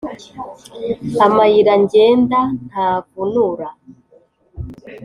Amayira 1.25 1.73
ngenda 1.81 2.39
ntavunura. 2.65 3.67